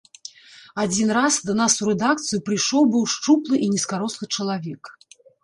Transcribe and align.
Адзін 0.83 1.11
раз 1.17 1.33
да 1.49 1.55
нас 1.59 1.73
у 1.83 1.89
рэдакцыю 1.89 2.39
прыйшоў 2.49 2.89
быў 2.97 3.03
шчуплы 3.17 3.55
і 3.67 3.69
нізкарослы 3.75 4.25
чалавек. 4.35 4.83